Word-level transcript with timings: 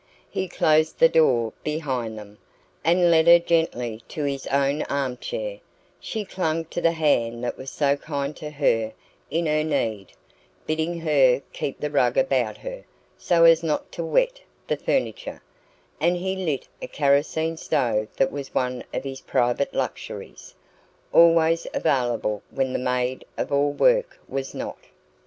He 0.31 0.47
closed 0.47 0.97
the 0.97 1.07
door 1.09 1.53
behind 1.63 2.17
them, 2.17 2.39
and 2.83 3.11
led 3.11 3.27
her 3.27 3.37
gently 3.37 4.01
to 4.07 4.23
his 4.23 4.47
own 4.47 4.81
arm 4.85 5.15
chair 5.17 5.59
she 5.99 6.25
clung 6.25 6.65
to 6.65 6.81
the 6.81 6.93
hand 6.93 7.43
that 7.43 7.55
was 7.55 7.69
so 7.69 7.95
kind 7.97 8.35
to 8.37 8.49
her 8.49 8.93
in 9.29 9.45
her 9.45 9.63
need 9.63 10.13
bidding 10.65 11.01
her 11.01 11.43
keep 11.53 11.79
the 11.79 11.91
rug 11.91 12.17
about 12.17 12.57
her 12.57 12.83
(so 13.15 13.43
as 13.43 13.61
not 13.61 13.91
to 13.91 14.03
wet 14.03 14.41
the 14.65 14.75
furniture); 14.75 15.43
and 15.99 16.15
he 16.17 16.35
lit 16.35 16.67
a 16.81 16.87
kerosene 16.87 17.55
stove 17.55 18.07
that 18.17 18.31
was 18.31 18.55
one 18.55 18.83
of 18.95 19.03
his 19.03 19.21
private 19.21 19.71
luxuries, 19.71 20.55
always 21.13 21.67
available 21.75 22.41
when 22.49 22.73
the 22.73 22.79
maid 22.79 23.23
of 23.37 23.51
all 23.51 23.71
work 23.71 24.17
was 24.27 24.55
not. 24.55 24.79